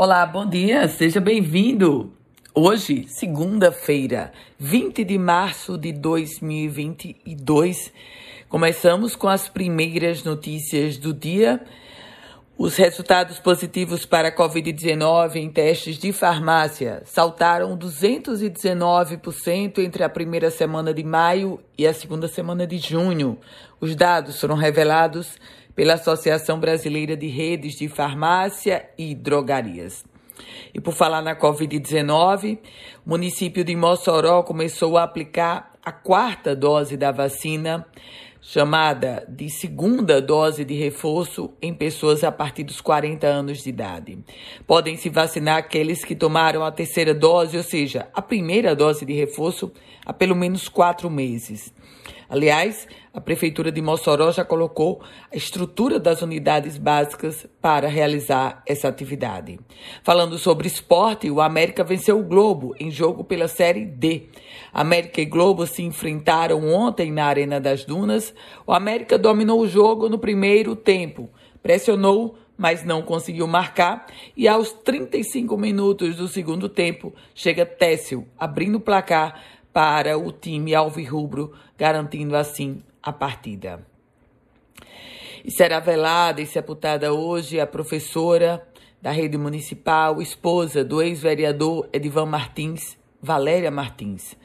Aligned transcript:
Olá, 0.00 0.24
bom 0.24 0.46
dia, 0.46 0.86
seja 0.86 1.20
bem-vindo. 1.20 2.12
Hoje, 2.54 3.08
segunda-feira, 3.08 4.30
20 4.56 5.02
de 5.02 5.18
março 5.18 5.76
de 5.76 5.92
2022, 5.92 7.92
começamos 8.48 9.16
com 9.16 9.26
as 9.26 9.48
primeiras 9.48 10.22
notícias 10.22 10.98
do 10.98 11.12
dia. 11.12 11.60
Os 12.56 12.76
resultados 12.76 13.40
positivos 13.40 14.06
para 14.06 14.28
a 14.28 14.36
Covid-19 14.36 15.34
em 15.34 15.50
testes 15.50 15.98
de 15.98 16.12
farmácia 16.12 17.02
saltaram 17.04 17.76
219% 17.76 19.78
entre 19.78 20.04
a 20.04 20.08
primeira 20.08 20.48
semana 20.48 20.94
de 20.94 21.02
maio 21.02 21.58
e 21.76 21.84
a 21.84 21.92
segunda 21.92 22.28
semana 22.28 22.68
de 22.68 22.78
junho. 22.78 23.36
Os 23.80 23.96
dados 23.96 24.40
foram 24.40 24.54
revelados 24.54 25.36
pela 25.78 25.94
Associação 25.94 26.58
Brasileira 26.58 27.16
de 27.16 27.28
Redes 27.28 27.76
de 27.76 27.86
Farmácia 27.86 28.90
e 28.98 29.14
Drogarias. 29.14 30.04
E 30.74 30.80
por 30.80 30.92
falar 30.92 31.22
na 31.22 31.36
Covid-19, 31.36 32.58
o 33.06 33.10
município 33.10 33.62
de 33.62 33.76
Mossoró 33.76 34.42
começou 34.42 34.98
a 34.98 35.04
aplicar 35.04 35.72
a 35.80 35.92
quarta 35.92 36.56
dose 36.56 36.96
da 36.96 37.12
vacina, 37.12 37.86
chamada 38.40 39.24
de 39.28 39.50
segunda 39.50 40.20
dose 40.20 40.64
de 40.64 40.74
reforço 40.74 41.50
em 41.60 41.74
pessoas 41.74 42.22
a 42.24 42.32
partir 42.32 42.64
dos 42.64 42.80
40 42.80 43.26
anos 43.26 43.62
de 43.62 43.68
idade. 43.68 44.18
Podem 44.66 44.96
se 44.96 45.08
vacinar 45.08 45.58
aqueles 45.58 46.04
que 46.04 46.14
tomaram 46.14 46.64
a 46.64 46.70
terceira 46.70 47.14
dose, 47.14 47.56
ou 47.56 47.62
seja, 47.62 48.08
a 48.14 48.22
primeira 48.22 48.74
dose 48.74 49.04
de 49.04 49.12
reforço, 49.12 49.72
há 50.04 50.12
pelo 50.12 50.36
menos 50.36 50.68
quatro 50.68 51.10
meses. 51.10 51.72
Aliás, 52.30 52.86
a 53.12 53.22
Prefeitura 53.22 53.72
de 53.72 53.80
Mossoró 53.80 54.30
já 54.30 54.44
colocou 54.44 55.00
a 55.32 55.36
estrutura 55.36 55.98
das 55.98 56.20
unidades 56.20 56.76
básicas 56.76 57.46
para 57.60 57.88
realizar 57.88 58.62
essa 58.66 58.86
atividade. 58.86 59.58
Falando 60.04 60.36
sobre 60.36 60.68
esporte, 60.68 61.30
o 61.30 61.40
América 61.40 61.82
venceu 61.82 62.20
o 62.20 62.22
Globo 62.22 62.76
em 62.78 62.90
jogo 62.90 63.24
pela 63.24 63.48
Série 63.48 63.86
D. 63.86 64.28
América 64.72 65.22
e 65.22 65.24
Globo 65.24 65.66
se 65.66 65.82
enfrentaram 65.82 66.68
ontem 66.68 67.10
na 67.10 67.24
Arena 67.24 67.58
das 67.58 67.84
Dunas. 67.84 68.27
O 68.66 68.72
América 68.72 69.18
dominou 69.18 69.60
o 69.60 69.68
jogo 69.68 70.08
no 70.08 70.18
primeiro 70.18 70.74
tempo, 70.76 71.28
pressionou 71.62 72.36
mas 72.58 72.84
não 72.84 73.00
conseguiu 73.00 73.46
marcar. 73.46 74.08
E 74.36 74.48
aos 74.48 74.72
35 74.72 75.56
minutos 75.56 76.16
do 76.16 76.26
segundo 76.26 76.68
tempo, 76.68 77.14
chega 77.32 77.64
Técio, 77.64 78.26
abrindo 78.36 78.78
o 78.78 78.80
placar 78.80 79.40
para 79.72 80.18
o 80.18 80.32
time 80.32 80.74
alvirrubro, 80.74 81.52
garantindo 81.78 82.36
assim 82.36 82.82
a 83.00 83.12
partida. 83.12 83.86
E 85.44 85.52
será 85.52 85.78
velada 85.78 86.42
e 86.42 86.46
sepultada 86.46 87.14
hoje 87.14 87.60
a 87.60 87.66
professora 87.66 88.66
da 89.00 89.12
rede 89.12 89.38
municipal, 89.38 90.20
esposa 90.20 90.84
do 90.84 91.00
ex-vereador 91.00 91.88
Edivan 91.92 92.26
Martins, 92.26 92.98
Valéria 93.22 93.70
Martins. 93.70 94.36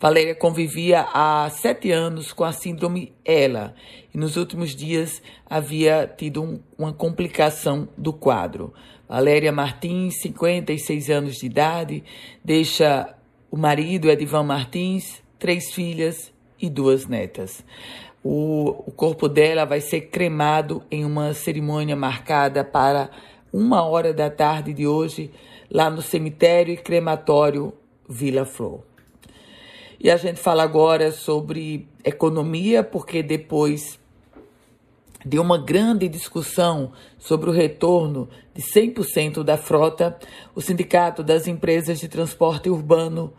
Valéria 0.00 0.34
convivia 0.34 1.06
há 1.12 1.50
sete 1.50 1.92
anos 1.92 2.32
com 2.32 2.42
a 2.42 2.52
síndrome 2.52 3.12
ELA 3.22 3.74
e 4.14 4.16
nos 4.16 4.38
últimos 4.38 4.74
dias 4.74 5.20
havia 5.44 6.10
tido 6.16 6.42
um, 6.42 6.58
uma 6.78 6.90
complicação 6.90 7.86
do 7.98 8.10
quadro. 8.10 8.72
Valéria 9.06 9.52
Martins, 9.52 10.22
56 10.22 11.10
anos 11.10 11.36
de 11.36 11.44
idade, 11.44 12.02
deixa 12.42 13.14
o 13.50 13.58
marido, 13.58 14.08
Edivan 14.08 14.44
Martins, 14.44 15.22
três 15.38 15.70
filhas 15.70 16.32
e 16.58 16.70
duas 16.70 17.06
netas. 17.06 17.62
O, 18.24 18.84
o 18.86 18.92
corpo 18.92 19.28
dela 19.28 19.66
vai 19.66 19.82
ser 19.82 20.08
cremado 20.08 20.82
em 20.90 21.04
uma 21.04 21.34
cerimônia 21.34 21.94
marcada 21.94 22.64
para 22.64 23.10
uma 23.52 23.82
hora 23.82 24.14
da 24.14 24.30
tarde 24.30 24.72
de 24.72 24.86
hoje, 24.86 25.30
lá 25.70 25.90
no 25.90 26.00
cemitério 26.00 26.72
e 26.72 26.78
crematório 26.78 27.74
Vila 28.08 28.46
Flor. 28.46 28.89
E 30.02 30.10
a 30.10 30.16
gente 30.16 30.40
fala 30.40 30.62
agora 30.62 31.12
sobre 31.12 31.86
economia, 32.02 32.82
porque 32.82 33.22
depois 33.22 34.00
de 35.22 35.38
uma 35.38 35.58
grande 35.58 36.08
discussão 36.08 36.92
sobre 37.18 37.50
o 37.50 37.52
retorno 37.52 38.26
de 38.54 38.62
100% 38.62 39.44
da 39.44 39.58
frota, 39.58 40.18
o 40.54 40.62
Sindicato 40.62 41.22
das 41.22 41.46
Empresas 41.46 42.00
de 42.00 42.08
Transporte 42.08 42.70
Urbano 42.70 43.34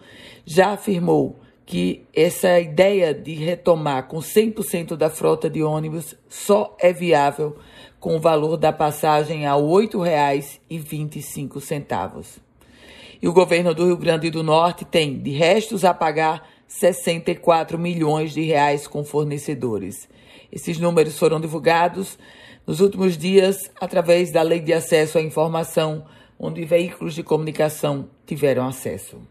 já 0.46 0.74
afirmou 0.74 1.40
que 1.66 2.06
essa 2.16 2.60
ideia 2.60 3.12
de 3.12 3.34
retomar 3.34 4.08
com 4.08 4.20
100% 4.20 4.96
da 4.96 5.10
frota 5.10 5.50
de 5.50 5.64
ônibus 5.64 6.16
só 6.30 6.78
é 6.80 6.94
viável 6.94 7.58
com 8.00 8.18
o 8.18 8.20
valor 8.20 8.56
da 8.56 8.72
passagem 8.72 9.48
a 9.48 9.56
R$ 9.56 9.64
8,25. 9.64 12.40
E 13.22 13.28
o 13.28 13.34
governo 13.34 13.76
do 13.76 13.86
Rio 13.86 13.98
Grande 13.98 14.32
do 14.32 14.42
Norte 14.42 14.84
tem, 14.84 15.20
de 15.20 15.30
restos 15.30 15.86
a 15.86 15.94
pagar, 15.94 16.50
64 16.72 17.78
milhões 17.78 18.32
de 18.32 18.42
reais 18.42 18.88
com 18.88 19.04
fornecedores. 19.04 20.08
Esses 20.50 20.80
números 20.80 21.20
foram 21.20 21.38
divulgados 21.40 22.18
nos 22.66 22.80
últimos 22.80 23.18
dias 23.18 23.70
através 23.80 24.32
da 24.32 24.42
Lei 24.42 24.62
de 24.62 24.72
Acesso 24.72 25.18
à 25.18 25.22
Informação, 25.22 26.06
onde 26.40 26.64
veículos 26.64 27.14
de 27.14 27.24
comunicação 27.24 28.08
tiveram 28.26 28.66
acesso. 28.66 29.22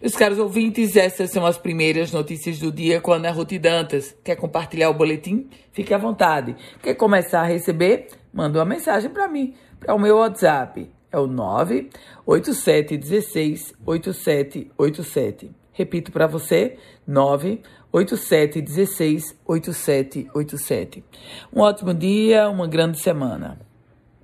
Meus 0.00 0.16
caros 0.16 0.40
ouvintes, 0.40 0.96
essas 0.96 1.30
são 1.30 1.46
as 1.46 1.56
primeiras 1.56 2.10
notícias 2.10 2.58
do 2.58 2.72
dia 2.72 3.00
com 3.00 3.12
a 3.12 3.16
Ana 3.16 3.30
Ruth 3.30 3.52
Dantas. 3.52 4.16
Quer 4.24 4.34
compartilhar 4.34 4.90
o 4.90 4.94
boletim? 4.94 5.48
Fique 5.70 5.94
à 5.94 5.98
vontade. 5.98 6.56
Quer 6.82 6.94
começar 6.94 7.42
a 7.42 7.46
receber? 7.46 8.08
Manda 8.32 8.58
uma 8.58 8.64
mensagem 8.64 9.08
para 9.08 9.28
mim, 9.28 9.54
para 9.78 9.94
o 9.94 10.00
meu 10.00 10.16
WhatsApp. 10.16 10.90
É 11.12 11.18
o 11.18 11.28
98716 11.28 13.72
8787. 13.86 15.60
Repito 15.72 16.12
para 16.12 16.26
você, 16.26 16.76
98716 17.06 19.38
8787. 19.46 21.04
Um 21.52 21.60
ótimo 21.60 21.94
dia, 21.94 22.48
uma 22.48 22.66
grande 22.66 23.00
semana. 23.00 23.69